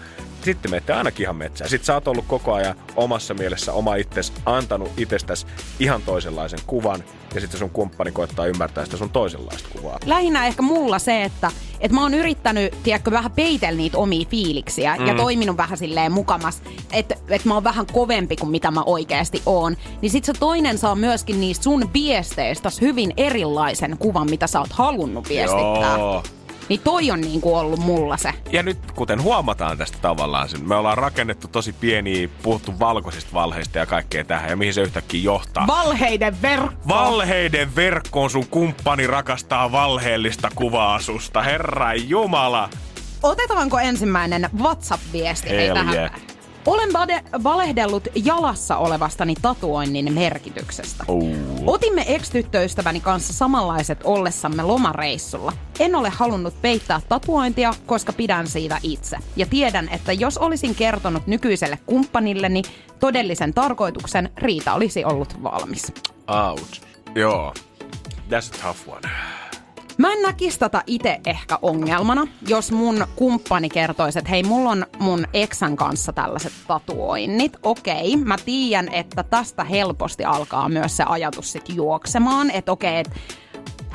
[0.46, 1.70] Sitten menette ainakin ihan metsään.
[1.70, 5.46] Sitten sä oot ollut koko ajan omassa mielessä oma itses, antanut itsestäsi
[5.78, 9.98] ihan toisenlaisen kuvan, ja sitten sun kumppani koittaa ymmärtää sitä sun toisenlaista kuvaa.
[10.04, 11.50] Lähinnä ehkä mulla se, että
[11.80, 15.06] et mä oon yrittänyt, tiedätkö, vähän peitellä niitä omia fiiliksiä mm.
[15.06, 16.62] ja toiminut vähän silleen mukamas,
[16.92, 19.76] että et mä oon vähän kovempi kuin mitä mä oikeasti oon.
[20.02, 24.72] Niin sit se toinen saa myöskin niistä sun viesteistä hyvin erilaisen kuvan, mitä sä oot
[24.72, 25.98] halunnut viestittää.
[25.98, 26.22] Joo.
[26.68, 28.32] Niin toi on niinku ollut mulla se.
[28.52, 33.86] Ja nyt kuten huomataan tästä tavallaan, me ollaan rakennettu tosi pieniä, puhuttu valkoisista valheista ja
[33.86, 34.50] kaikkea tähän.
[34.50, 35.66] Ja mihin se yhtäkkiä johtaa?
[35.66, 36.88] Valheiden verkko.
[36.88, 41.42] Valheiden verkkoon sun kumppani rakastaa valheellista kuvaa susta.
[41.42, 42.68] Herra Jumala.
[43.22, 45.94] Otetaanko ensimmäinen WhatsApp-viesti Hell tähän?
[45.94, 46.10] Yeah.
[46.66, 51.04] Olen vade- valehdellut jalassa olevastani tatuoinnin merkityksestä.
[51.08, 51.24] Oh.
[51.66, 55.52] Otimme ex-tyttöystäväni kanssa samanlaiset ollessamme lomareissulla.
[55.80, 59.16] En ole halunnut peittää tatuointia, koska pidän siitä itse.
[59.36, 62.62] Ja tiedän, että jos olisin kertonut nykyiselle kumppanilleni
[63.00, 65.92] todellisen tarkoituksen, Riita olisi ollut valmis.
[66.50, 66.80] Out.
[67.14, 67.54] Joo.
[68.30, 69.08] That's a tough one.
[69.98, 74.86] Mä en näkisi tätä itse ehkä ongelmana, jos mun kumppani kertoisi, että hei, mulla on
[74.98, 77.56] mun eksän kanssa tällaiset tatuoinnit.
[77.62, 83.16] Okei, mä tiedän, että tästä helposti alkaa myös se ajatus sit juoksemaan, että okei, että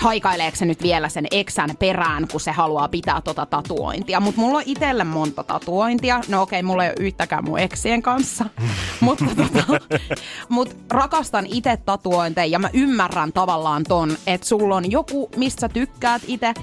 [0.01, 4.19] haikaileeko se nyt vielä sen eksän perään, kun se haluaa pitää tota tatuointia.
[4.19, 6.21] Mutta mulla on itselle monta tatuointia.
[6.27, 8.45] No okei, okay, mulla ei ole yhtäkään mun eksien kanssa.
[8.99, 9.79] mutta tota,
[10.49, 16.21] mut rakastan itse tatuointeja ja mä ymmärrän tavallaan ton, että sulla on joku, mistä tykkäät
[16.27, 16.53] itse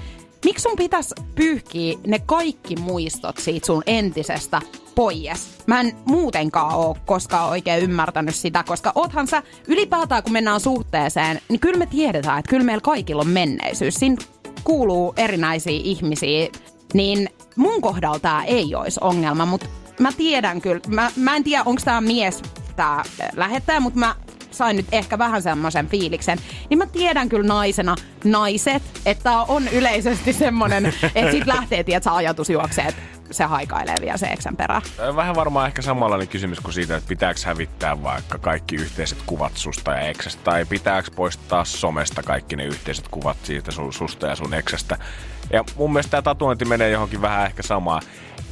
[0.45, 4.61] Miksi sun pitäisi pyyhkiä ne kaikki muistot siitä sun entisestä
[4.95, 5.57] pois?
[5.67, 11.41] Mä en muutenkaan oo koskaan oikein ymmärtänyt sitä, koska oothan sä ylipäätään kun mennään suhteeseen,
[11.49, 13.95] niin kyllä me tiedetään, että kyllä meillä kaikilla on menneisyys.
[13.95, 14.15] Siinä
[14.63, 16.47] kuuluu erinäisiä ihmisiä,
[16.93, 19.65] niin mun kohdalla tää ei olisi ongelma, mutta
[19.99, 22.41] mä tiedän kyllä, mä, mä en tiedä onko tämä mies
[22.75, 23.03] tämä
[23.35, 24.15] lähettäjä, mutta mä
[24.51, 26.37] sain nyt ehkä vähän semmoisen fiiliksen,
[26.69, 30.85] niin mä tiedän kyllä naisena naiset, että on yleisesti semmoinen,
[31.15, 34.81] että sit lähtee, tiedät, ajatus juoksee, että se haikailee vielä se eksän perään.
[35.15, 39.91] Vähän varmaan ehkä samanlainen kysymys kuin siitä, että pitääkö hävittää vaikka kaikki yhteiset kuvat susta
[39.91, 44.53] ja eksästä, tai pitääkö poistaa somesta kaikki ne yhteiset kuvat siitä sun, susta ja sun
[44.53, 44.97] eksästä.
[45.53, 48.01] Ja mun mielestä tämä tatuointi menee johonkin vähän ehkä samaan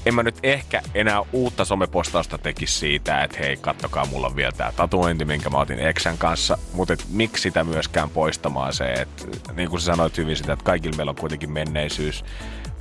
[0.07, 4.51] en mä nyt ehkä enää uutta somepostausta tekisi siitä, että hei, kattokaa, mulla on vielä
[4.51, 9.23] tää tatuointi, minkä mä otin Eksän kanssa, mutta et, miksi sitä myöskään poistamaan se, että
[9.53, 12.25] niin kuin sä sanoit hyvin sitä, että kaikilla meillä on kuitenkin menneisyys,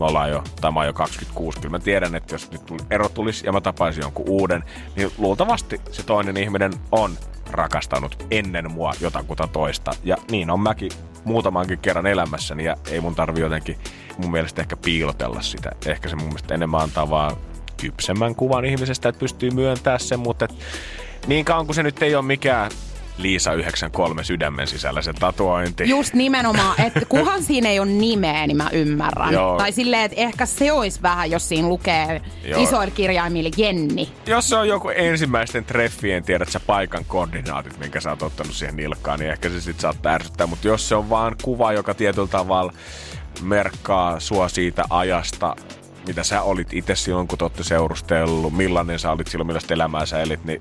[0.00, 3.08] me ollaan jo, tai mä oon jo 26, kyllä mä tiedän, että jos nyt ero
[3.08, 4.64] tulisi ja mä tapaisin jonkun uuden,
[4.96, 7.18] niin luultavasti se toinen ihminen on
[7.50, 9.90] rakastanut ennen mua jotakuta toista.
[10.04, 10.90] Ja niin on mäkin
[11.24, 13.78] muutamankin kerran elämässäni ja ei mun tarvi jotenkin
[14.18, 15.70] mun mielestä ehkä piilotella sitä.
[15.86, 17.36] Ehkä se mun mielestä enemmän antaa vaan
[17.76, 20.54] kypsemmän kuvan ihmisestä, että pystyy myöntämään sen, mutta et
[21.26, 22.70] niin kauan kuin se nyt ei ole mikään
[23.18, 25.88] Liisa 93 sydämen sisällä se tatuointi.
[25.88, 29.32] Just nimenomaan, että kuhan siinä ei ole nimeä, niin mä ymmärrän.
[29.32, 29.58] Joo.
[29.58, 32.62] Tai silleen, että ehkä se olisi vähän, jos siinä lukee Joo.
[32.62, 34.08] isoilla kirjaimilla Jenni.
[34.26, 38.76] Jos se on joku ensimmäisten treffien, tiedät sä paikan koordinaatit, minkä sä oot ottanut siihen
[38.76, 40.46] nilkkaan, niin ehkä se sit saattaa ärsyttää.
[40.46, 42.72] Mutta jos se on vaan kuva, joka tietyllä tavalla
[43.42, 45.56] merkkaa sua siitä ajasta,
[46.06, 50.20] mitä sä olit itse silloin, kun te seurustellut, millainen sä olit silloin, millaista elämää sä
[50.20, 50.60] elit, niin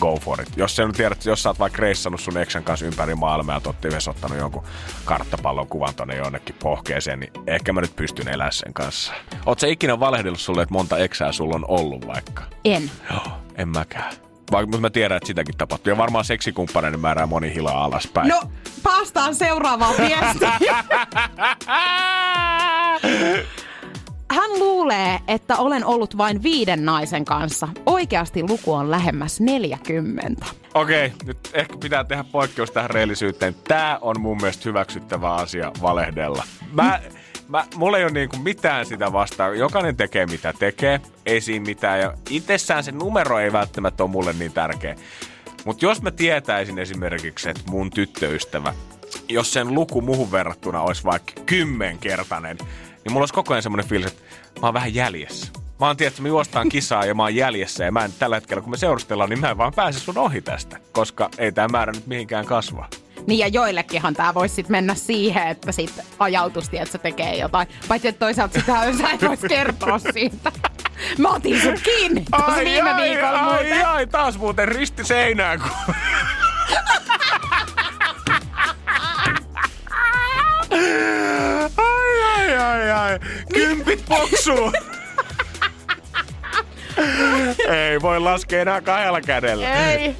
[0.00, 0.48] go for it.
[0.56, 3.72] Jos sä nyt tiedät, jos sä oot vaikka reissannut sun eksän kanssa ympäri maailmaa ja
[3.80, 4.64] te yhdessä ottanut jonkun
[5.04, 9.12] karttapallon kuvan tonne jonnekin pohkeeseen, niin ehkä mä nyt pystyn elämään sen kanssa.
[9.46, 12.42] Oot sä ikinä valehdellut sulle, että monta eksää sulla on ollut vaikka?
[12.64, 12.90] En.
[13.10, 14.29] Joo, en mäkään.
[14.50, 15.90] Vaikka mä tiedän, että sitäkin tapahtuu.
[15.90, 18.28] Ja varmaan seksikumppaneiden määrää moni hilaa alaspäin.
[18.28, 18.42] No,
[18.82, 20.74] päästään seuraavaan viestiin.
[24.30, 27.68] Hän luulee, että olen ollut vain viiden naisen kanssa.
[27.86, 30.46] Oikeasti luku on lähemmäs 40.
[30.74, 33.56] Okei, okay, nyt ehkä pitää tehdä poikkeus tähän rehellisyyteen.
[33.68, 36.44] Tää on mun mielestä hyväksyttävä asia valehdella.
[36.72, 37.00] Mä,
[37.50, 39.58] mä, mulla ei ole niinku mitään sitä vastaan.
[39.58, 42.00] Jokainen tekee mitä tekee, ei siinä mitään.
[42.00, 44.96] Ja itsessään se numero ei välttämättä ole mulle niin tärkeä.
[45.64, 48.74] Mutta jos mä tietäisin esimerkiksi, että mun tyttöystävä,
[49.28, 52.58] jos sen luku muuhun verrattuna olisi vaikka kymmenkertainen,
[53.04, 54.22] niin mulla olisi koko ajan semmoinen fiilis, että
[54.60, 55.52] mä oon vähän jäljessä.
[55.80, 58.60] Mä oon että me juostaan kisaa ja mä oon jäljessä ja mä en tällä hetkellä,
[58.60, 61.92] kun me seurustellaan, niin mä en vaan pääse sun ohi tästä, koska ei tämä määrä
[61.92, 62.88] nyt mihinkään kasva.
[63.26, 67.68] Niin ja joillekinhan tämä voisi sitten mennä siihen, että sitten ajautusti, että se tekee jotain.
[67.88, 70.52] Paitsi että toisaalta sitä sä et voisi kertoa siitä.
[71.18, 73.88] Mä otin sun kiinni tuossa viime ai, viikolla ai, muuten.
[73.88, 75.60] ai, taas muuten risti seinään.
[75.60, 75.94] Kun...
[81.76, 83.18] ai, ai, ai, ai.
[83.52, 84.72] Kympit poksuu.
[87.68, 89.90] Ei voi laskea enää kahdella kädellä.
[89.90, 90.16] Ei.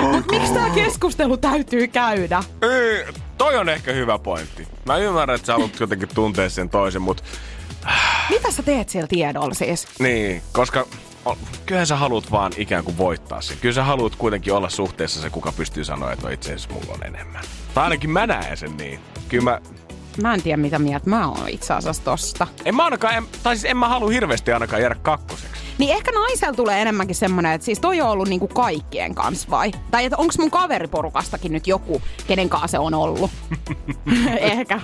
[0.00, 2.42] Mut miksi tää keskustelu täytyy käydä?
[2.62, 3.04] Ei,
[3.38, 4.68] toi on ehkä hyvä pointti.
[4.86, 7.22] Mä ymmärrän, että sä haluat jotenkin tuntea sen toisen, mutta
[8.30, 9.86] Mitä sä teet siellä tiedolla siis?
[9.98, 10.86] niin, koska
[11.66, 13.56] kyllähän sä haluat vaan ikään kuin voittaa sen.
[13.60, 16.92] Kyllä sä haluat kuitenkin olla suhteessa se, kuka pystyy sanoa, että no itse asiassa mulla
[16.94, 17.42] on enemmän.
[17.74, 19.00] Tai ainakin mä näen sen niin.
[19.28, 19.60] Kyllä mä,
[20.22, 22.46] Mä en tiedä mitä mieltä mä oon itse asiassa tosta.
[22.64, 25.60] en mä ainakaan, en, tai siis en mä halua hirveästi ainakaan jäädä kakkoseksi.
[25.78, 29.70] Niin ehkä naisella tulee enemmänkin semmonen, että siis toi on ollut niinku kaikkien kanssa vai?
[29.90, 33.30] Tai että onks mun kaveriporukastakin nyt joku, kenen kanssa se on ollut?
[34.38, 34.80] ehkä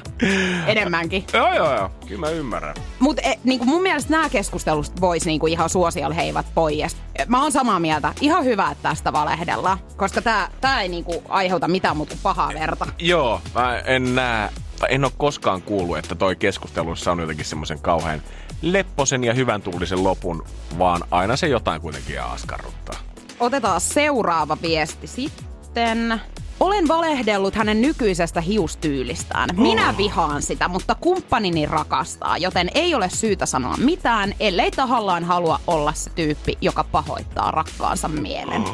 [0.66, 1.24] enemmänkin.
[1.32, 1.90] Joo, joo, joo.
[2.08, 2.74] Kyllä mä ymmärrän.
[2.98, 6.96] Mutta e, niinku mun mielestä nämä keskustelut vois niinku ihan suosiolla heivät pois.
[7.26, 8.12] Mä oon samaa mieltä.
[8.20, 9.78] Ihan hyvä, että tästä valehdellaan.
[9.96, 12.86] Koska tää, tää ei niinku aiheuta mitään muuta kuin pahaa verta.
[12.98, 17.80] Joo, mä en näe, tai en ole koskaan kuullut, että toi keskustelussa on jotenkin semmoisen
[17.80, 18.22] kauhean
[18.62, 20.44] lepposen ja hyvän tuulisen lopun,
[20.78, 22.96] vaan aina se jotain kuitenkin askarruttaa.
[23.40, 26.20] Otetaan seuraava viesti sitten.
[26.60, 29.48] Olen valehdellut hänen nykyisestä hiustyylistään.
[29.56, 35.60] Minä vihaan sitä, mutta kumppanini rakastaa, joten ei ole syytä sanoa mitään, ellei tahallaan halua
[35.66, 38.64] olla se tyyppi, joka pahoittaa rakkaansa mielen.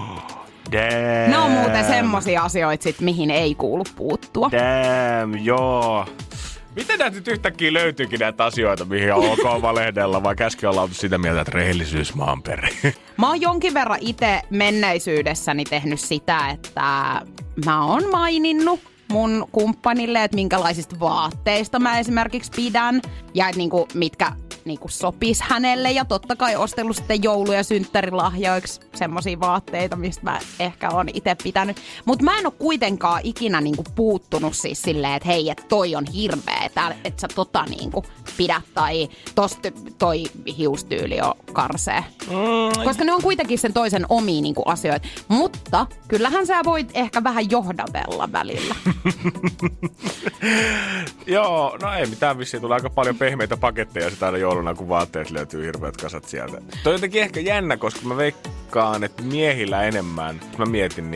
[0.72, 1.30] Damn.
[1.30, 4.50] Ne on muuten semmosia asioita, sit, mihin ei kuulu puuttua.
[4.50, 6.06] Damn, joo.
[6.76, 11.18] Miten näitä nyt yhtäkkiä löytyykin näitä asioita, mihin on ok valehdella, vai käsken olla sitä
[11.18, 12.94] mieltä, että rehellisyys maan perin?
[13.18, 17.20] Mä oon jonkin verran itse menneisyydessäni tehnyt sitä, että
[17.64, 23.00] mä oon maininnut mun kumppanille, että minkälaisista vaatteista mä esimerkiksi pidän
[23.35, 24.32] ja että niinku, mitkä
[24.64, 30.38] niinku sopis hänelle ja totta kai ostellut sitten joulu- ja synttärilahjoiksi semmosia vaatteita, mistä mä
[30.59, 31.77] ehkä on itse pitänyt.
[32.05, 36.07] Mutta mä en oo kuitenkaan ikinä niinku puuttunut siis silleen, että hei, että toi on
[36.07, 36.70] hirveä,
[37.05, 38.05] että sä tota niinku
[38.37, 40.25] pidät tai tosta toi
[40.59, 42.05] hiustyyli on karsee.
[42.85, 45.09] Koska ne on kuitenkin sen toisen omia niinku asioita.
[45.29, 48.75] Mutta kyllähän sä voit ehkä vähän johdatella välillä.
[51.27, 52.61] Joo, no ei mitään vissiin.
[52.61, 56.61] Tulee aika paljon pehmeitä paketteja sitä aina jouluna, kun vaatteet löytyy hirveät kasat sieltä.
[56.83, 61.11] Toi on jotenkin ehkä jännä, koska mä veikkaan, että miehillä enemmän, mä mietin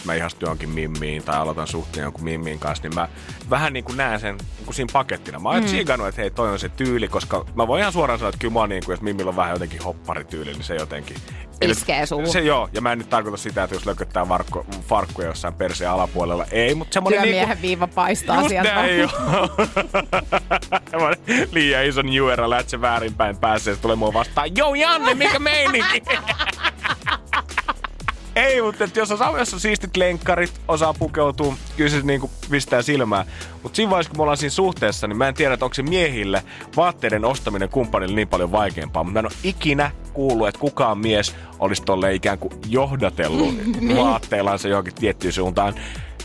[0.00, 3.08] niinku, mä ihastun jonkin mimmiin tai aloitan suhteen jonkun mimmiin kanssa, niin mä
[3.50, 5.38] vähän niin kuin näen sen niin kuin siinä pakettina.
[5.38, 5.68] Mä oon mm.
[5.68, 8.54] siikannut, että hei, toi on se tyyli, koska mä voin ihan suoraan sanoa, että kyllä
[8.54, 11.16] mä niin kuin, jos mimmillä on vähän jotenkin hopparityyli, niin se jotenkin...
[11.60, 12.32] Iskee suuhun.
[12.32, 15.90] Se joo, ja mä en nyt tarkoita sitä, että jos lököttää varkko, farkkuja jossain perseen
[15.90, 16.46] alapuolella.
[16.50, 18.74] Ei, mutta semmoinen Työmiehen niinku, viiva paistaa Just sieltä.
[18.74, 19.10] näin, joo.
[21.52, 24.56] Liian ison juera lätsä väärinpäin päässä ja se tulee mua vastaan.
[24.56, 26.02] Joo Janne, mikä meininki?
[28.36, 32.82] Ei, mutta et jos, on, jos on siistit lenkkarit, osaa pukeutua, kyllä se niinku pistää
[32.82, 33.26] silmään.
[33.62, 35.82] Mutta siinä vaiheessa, kun me ollaan siinä suhteessa, niin mä en tiedä, että onko se
[35.82, 36.42] miehille
[36.76, 39.04] vaatteiden ostaminen kumppanille niin paljon vaikeampaa.
[39.04, 43.54] Mutta mä en ole ikinä kuullut, että kukaan mies olisi tolle ikään kuin johdatellut
[44.04, 45.74] vaatteillansa johonkin tiettyyn suuntaan.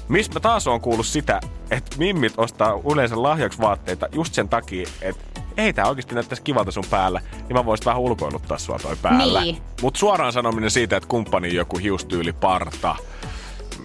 [0.08, 1.40] Mistä mä taas on kuullut sitä,
[1.72, 6.72] että mimmit ostaa yleensä lahjaksi vaatteita just sen takia, että ei tää oikeasti näyttäisi kivalta
[6.72, 9.42] sun päällä, niin mä voisin vähän ulkoiluttaa sua toi päällä.
[9.42, 9.58] Niin.
[9.82, 12.96] Mut suoraan sanominen siitä, että kumppani joku hiustyyli parta,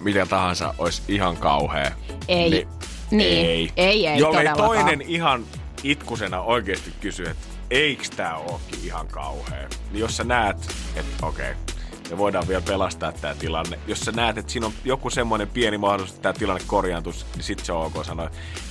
[0.03, 1.91] mitä tahansa, olisi ihan kauhea.
[2.27, 2.49] Ei.
[2.49, 2.67] Niin,
[3.11, 3.45] Niin.
[3.45, 3.71] ei.
[3.77, 5.43] Ei, ei Jollei toinen ihan
[5.83, 9.67] itkusena oikeasti kysy, että eiks tää ookin ihan kauhea.
[9.91, 10.57] Niin jos sä näet,
[10.95, 11.53] että okei,
[12.11, 13.79] me voidaan vielä pelastaa tämä tilanne.
[13.87, 17.43] Jos sä näet, että siinä on joku semmoinen pieni mahdollisuus, että tämä tilanne korjaantuisi, niin
[17.43, 18.29] sit se on ok sanoa,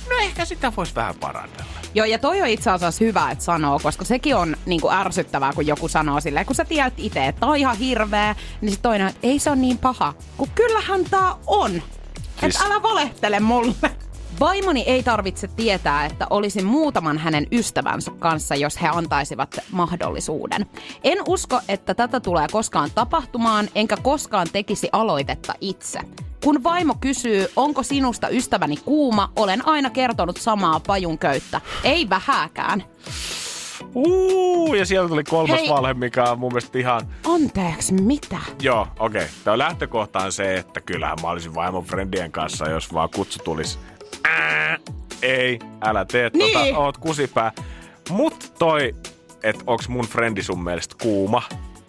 [0.09, 1.71] no ehkä sitä voisi vähän parannella.
[1.93, 5.53] Joo, ja toi on itse asiassa hyvä, että sanoo, koska sekin on niin kuin ärsyttävää,
[5.53, 9.07] kun joku sanoo silleen, kun sä tiedät itse, että on ihan hirveä, niin sit toinen,
[9.07, 10.13] että ei se ole niin paha.
[10.37, 11.71] Kun kyllähän tää on.
[11.71, 12.55] Siis...
[12.55, 13.91] Että älä valehtele mulle.
[14.41, 20.65] Vaimoni ei tarvitse tietää, että olisin muutaman hänen ystävänsä kanssa, jos he antaisivat mahdollisuuden.
[21.03, 25.99] En usko, että tätä tulee koskaan tapahtumaan, enkä koskaan tekisi aloitetta itse.
[26.43, 31.61] Kun vaimo kysyy, onko sinusta ystäväni kuuma, olen aina kertonut samaa pajun köyttä.
[31.83, 32.83] Ei vähääkään.
[33.95, 35.69] Uuu, ja sieltä tuli kolmas Hei.
[35.69, 37.01] valhe, mikä on mun mielestä ihan...
[37.27, 38.37] Anteeksi, mitä?
[38.61, 39.21] Joo, okei.
[39.21, 39.33] Okay.
[39.43, 43.79] Tämä lähtökohta on se, että kyllähän mä olisin vaimon friendien kanssa, jos vaan kutsu tulisi.
[44.23, 44.77] Ää,
[45.21, 46.53] ei, älä tee Niin.
[46.57, 47.51] tota, oot kusipää.
[48.09, 48.95] Mut toi,
[49.43, 51.41] että onks mun frendi sun mielestä kuuma,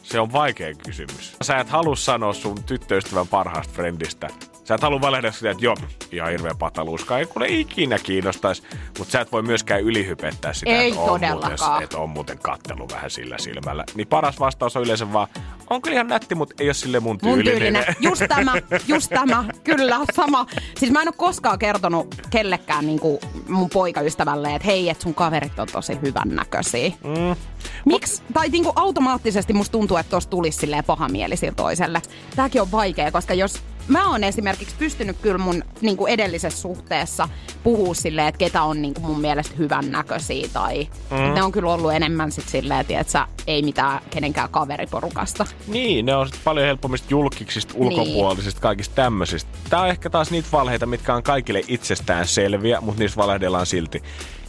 [0.02, 1.36] se on vaikea kysymys.
[1.42, 4.28] Sä et halua sanoa sun tyttöystävän parhaasta friendistä.
[4.72, 5.76] Sä et halua valehdella sitä, että joo,
[6.12, 8.62] ihan hirveä pataluuska, ei kuule ikinä kiinnostaisi.
[8.98, 12.88] Mutta sä et voi myöskään ylihypettää sitä, Ei että, on muuten, että on muuten kattelu
[12.92, 13.84] vähän sillä silmällä.
[13.94, 15.28] Niin paras vastaus on yleensä vaan,
[15.70, 17.58] on kyllä ihan nätti, mutta ei ole sille mun Mun tyylinen.
[17.58, 17.84] tyylinen.
[18.00, 18.52] Just tämä,
[18.88, 19.44] just tämä.
[19.64, 20.46] Kyllä, sama.
[20.78, 25.14] Siis mä en ole koskaan kertonut kellekään niin kuin mun poikaystävälle, että hei, että sun
[25.14, 26.88] kaverit on tosi hyvän näköisiä.
[26.88, 27.36] Mm.
[27.84, 28.22] Miksi?
[28.32, 32.02] Tai niin kuin automaattisesti musta tuntuu, että tossa tulisi silleen paha mieli sille toiselle.
[32.36, 37.28] Tääkin on vaikea, koska jos mä oon esimerkiksi pystynyt kyllä mun niin kuin edellisessä suhteessa
[37.62, 41.34] puhua silleen, että ketä on niin kuin mun mielestä hyvän näköisiä tai mm.
[41.34, 45.46] ne on kyllä ollut enemmän sit silleen, että sä, ei mitään kenenkään kaveriporukasta.
[45.66, 47.82] Niin, ne on sit paljon helpommista julkiksista, Niin.
[47.84, 49.50] ulkopuolisista, kaikista tämmöisistä.
[49.70, 54.02] Tää on ehkä taas niitä valheita, mitkä on kaikille itsestään selviä, mutta niistä valehdellaan silti.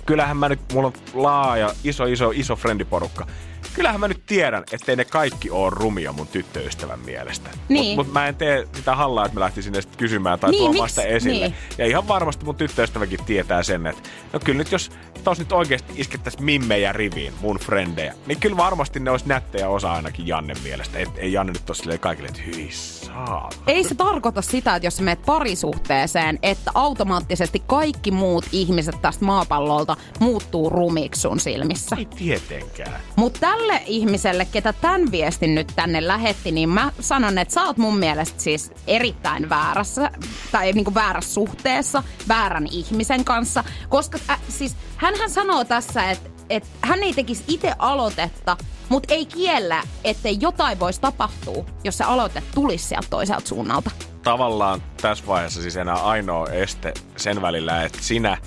[0.06, 3.28] Kyllähän mä nyt, mulla on laaja, iso, iso, iso frendiporukka.
[3.74, 7.50] Kyllähän mä nyt tiedän, ettei ne kaikki oo rumia mun tyttöystävän mielestä.
[7.70, 7.96] Niin.
[7.96, 10.90] Mutta mut mä en tee sitä hallaa, että mä lähtisin edes kysymään tai Niin, tuomaan
[10.90, 11.48] sitä esille.
[11.48, 11.56] Niin.
[11.78, 14.92] Ja ihan varmasti mun tyttöystäväkin tietää sen, että no kyllä nyt jos
[15.24, 19.94] tos nyt oikeasti iskettäisiin mimmejä riviin, mun frendejä, niin kyllä varmasti ne olisi nättejä osa
[19.94, 21.00] ainakin Jannen mielestä.
[21.00, 23.50] Et, ei Janne nyt ole kaikille, että hyi saa.
[23.68, 29.26] Ei se tarkoita sitä, että jos sä menet parisuhteeseen, että automaattisesti kaikki muut ihmiset tästä
[29.26, 31.96] maapallolta muuttuu rumiksi sun silmissä.
[32.00, 33.02] Ei tietenkään.
[33.16, 37.78] Mutta tälle ihmiselle, ketä tämän viestin nyt tänne lähetti, niin mä sanon, että sä oot
[37.78, 40.12] mun mielestä siis erittäin väärässä,
[40.52, 43.64] tai niinku väärässä suhteessa, väärän ihmisen kanssa.
[43.90, 48.58] Koska äh, siis hänhän sanoo tässä, että et hän ei tekisi itse aloitetta,
[48.90, 53.92] mutta ei kiellä, ettei jotain voisi tapahtua, jos se aloite tulisi sieltä toiselta suunnalta.
[54.24, 58.38] Tavallaan tässä vaiheessa siis enää ainoa este sen välillä, että sinä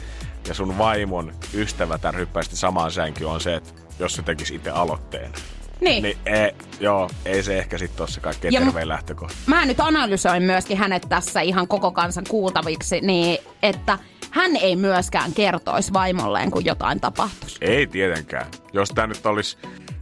[0.48, 5.32] ja sun vaimon ystävätär hyppäisitte samaan sänkyyn on se, että jos se tekisi itse aloitteen.
[5.80, 6.02] Niin.
[6.02, 9.36] Niin ei, joo, ei se ehkä sitten ole se kaikkein Ja tervein lähtökohta.
[9.46, 13.98] mä nyt analysoin myöskin hänet tässä ihan koko kansan kuultaviksi, niin että
[14.36, 17.56] hän ei myöskään kertoisi vaimolleen, kun jotain tapahtuisi.
[17.60, 18.46] Ei tietenkään.
[18.72, 19.56] Jos tämä nyt olisi,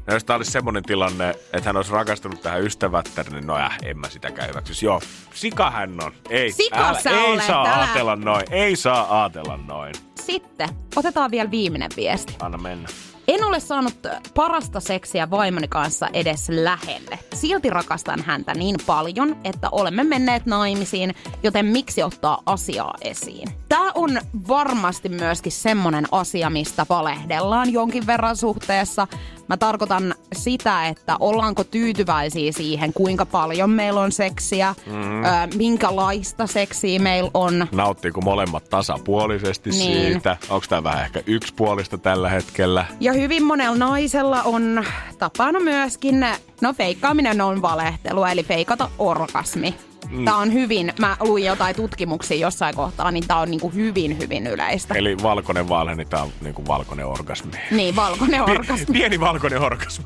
[0.06, 3.78] no jos tämä olisi semmoinen tilanne, että hän olisi rakastunut tähän ystävättären, niin no äh,
[3.82, 4.86] en mä sitäkään hyväksyisi.
[4.86, 5.00] Joo,
[5.34, 6.12] sika hän on.
[6.30, 8.44] Ei, Sika sä ei olet, saa älä- ajatella noin.
[8.50, 9.94] Ei saa ajatella noin.
[10.20, 12.36] Sitten otetaan vielä viimeinen viesti.
[12.40, 12.88] Anna mennä.
[13.28, 13.94] En ole saanut
[14.34, 17.18] parasta seksiä vaimoni kanssa edes lähelle.
[17.34, 23.48] Silti rakastan häntä niin paljon, että olemme menneet naimisiin, joten miksi ottaa asiaa esiin?
[23.68, 29.06] Tämä on varmasti myöskin semmonen asia, mistä valehdellaan jonkin verran suhteessa.
[29.48, 35.24] Mä tarkoitan sitä, että ollaanko tyytyväisiä siihen, kuinka paljon meillä on seksiä, mm.
[35.24, 37.66] ö, minkälaista seksiä meillä on.
[37.72, 40.12] Nauttiiko molemmat tasapuolisesti Niin.
[40.12, 40.36] siitä?
[40.48, 42.86] Onko tämä vähän ehkä yksipuolista tällä hetkellä?
[43.00, 44.84] Ja hyvin monella naisella on
[45.18, 46.26] tapana myöskin,
[46.60, 49.74] no feikkaaminen on valehtelu, eli feikata orgasmi.
[50.10, 50.24] Mm.
[50.24, 54.46] Tämä on hyvin, mä luin jotain tutkimuksia jossain kohtaa, niin tämä on niinku hyvin, hyvin
[54.46, 54.94] yleistä.
[54.94, 57.52] Eli valkoinen valhe, niin tämä on niinku valkoinen orgasmi.
[57.70, 58.86] Niin, valkoinen orgasmi.
[58.92, 60.04] Pieni valkoinen orgasmi.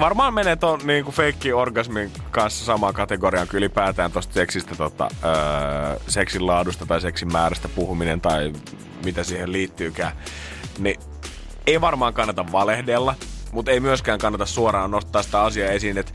[0.00, 5.98] Varmaan menee tuon niinku feikki orgasmin kanssa samaan kategoriaan kuin ylipäätään tuosta seksistä, tota, öö,
[6.08, 8.52] seksin laadusta tai seksin määrästä puhuminen tai
[9.04, 10.12] mitä siihen liittyykään.
[10.78, 11.00] Niin
[11.66, 13.14] ei varmaan kannata valehdella,
[13.52, 16.12] mutta ei myöskään kannata suoraan nostaa sitä asiaa esiin, että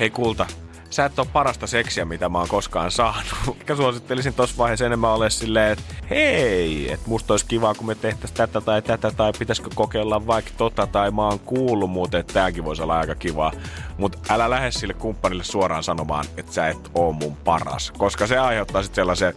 [0.00, 0.46] hei kulta,
[0.92, 3.34] sä et ole parasta seksiä, mitä mä oon koskaan saanut.
[3.60, 7.94] Ehkä suosittelisin tuossa vaiheessa enemmän ole silleen, että hei, että musta olisi kiva, kun me
[7.94, 12.34] tehtäisiin tätä tai tätä, tai pitäisikö kokeilla vaikka tota, tai mä oon kuullut muuten, että
[12.34, 13.52] tääkin voisi olla aika kiva.
[13.98, 18.38] Mutta älä lähde sille kumppanille suoraan sanomaan, että sä et oo mun paras, koska se
[18.38, 19.34] aiheuttaa sitten sellaisen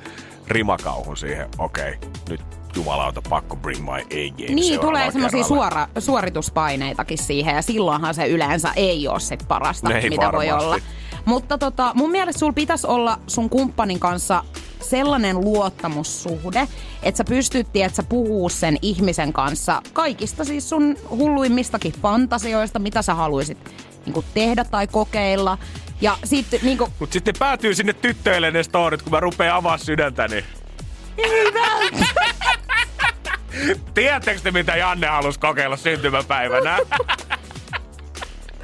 [0.48, 2.42] rimakauhun siihen, okei, okay, nyt
[2.76, 8.72] jumalauta pakko bring my A-game Niin, tulee semmoisia suora, suorituspaineitakin siihen, ja silloinhan se yleensä
[8.76, 10.66] ei ole sit parasta, Ei mitä voi varmasti.
[10.66, 10.78] olla.
[11.26, 14.44] Mutta tota, mun mielestä sulla pitäisi olla sun kumppanin kanssa
[14.82, 16.68] sellainen luottamussuhde,
[17.04, 23.02] että sä pystyt, että sä puhuu sen ihmisen kanssa kaikista siis sun hulluimmistakin fantasioista, mitä
[23.02, 23.58] sä haluaisit
[24.06, 25.58] niin tehdä tai kokeilla.
[26.02, 26.90] Ja sitten niinku...
[27.00, 30.46] Mut sitten päätyy sinne tyttöille ne storit, kun mä rupean avaa sydäntäni.
[31.18, 31.52] Ei
[33.94, 36.78] Tiedättekö te, mitä Janne halusi kokeilla syntymäpäivänä?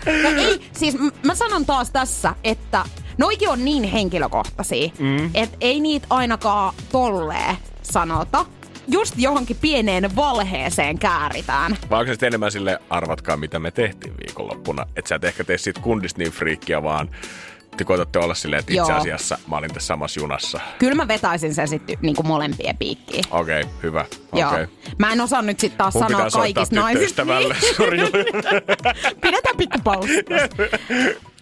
[0.05, 2.85] No ei, siis mä sanon taas tässä, että
[3.17, 5.29] noikin on niin henkilökohtaisia, mm.
[5.33, 8.45] että ei niitä ainakaan tolleen sanota.
[8.87, 11.77] Just johonkin pieneen valheeseen kääritään.
[11.89, 14.85] Vai onko se enemmän sille arvatkaa, mitä me tehtiin viikonloppuna?
[14.95, 17.09] Että sä et ehkä tee siitä kundista niin friikkiä, vaan
[17.77, 20.59] te koetatte olla silleen, että itse asiassa mä olin tässä samassa junassa.
[20.79, 23.23] Kyllä mä vetäisin sen sitten niinku molempien piikkiin.
[23.31, 24.05] Okei, okay, hyvä.
[24.33, 24.49] Joo.
[24.49, 24.67] Okay.
[24.97, 27.25] Mä en osaa nyt sitten taas Mun sanoa kaikista naisista.
[27.25, 28.11] Niin.
[29.21, 30.05] Pidetään pikkupaus.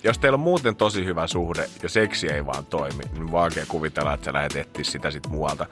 [0.04, 4.14] Jos teillä on muuten tosi hyvä suhde ja seksi ei vaan toimi, niin vaikea kuvitella,
[4.14, 5.66] että sä lähdet etsiä sitä sit muualta.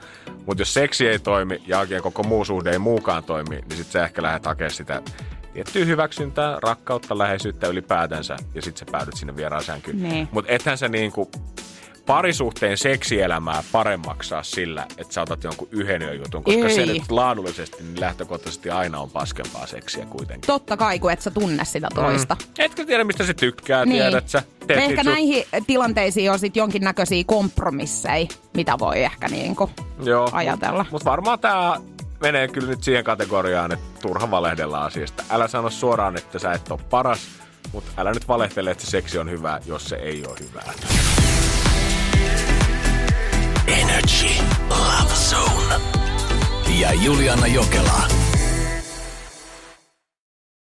[0.46, 3.86] Mutta jos seksi ei toimi ja oikein koko muu suhde ei muukaan toimi, niin sit
[3.86, 5.02] sä ehkä lähdet hakemaan sitä
[5.64, 10.02] tiettyä hyväksyntää, rakkautta, läheisyyttä ylipäätänsä ja sitten sä päädyt sinne vieraan sänkyyn.
[10.02, 10.28] Niin.
[10.32, 11.30] Mutta ethän sä niinku
[12.06, 16.74] parisuhteen seksielämää paremmaksi saa sillä, että sä otat jonkun yhden jutun, koska Ei.
[16.74, 20.46] se nyt laadullisesti niin lähtökohtaisesti aina on paskempaa seksiä kuitenkin.
[20.46, 22.34] Totta kai, kun et sä tunne sitä toista.
[22.34, 22.54] Mm.
[22.58, 24.02] Etkö tiedä, mistä se tykkää, niin.
[24.02, 24.42] tiedät sä.
[24.68, 25.12] Ehkä sun...
[25.12, 29.70] näihin tilanteisiin on sit jonkinnäköisiä kompromisseja, mitä voi ehkä niinku
[30.02, 30.78] Joo, ajatella.
[30.78, 31.80] Mutta mut varmaan tämä
[32.20, 35.24] menee kyllä nyt siihen kategoriaan, että turha valehdella asiasta.
[35.30, 37.28] Älä sano suoraan, että sä et ole paras,
[37.72, 40.72] mutta älä nyt valehtele, että se seksi on hyvää, jos se ei ole hyvää.
[43.66, 45.74] Energy Love Zone.
[46.80, 48.02] Ja Juliana Jokela.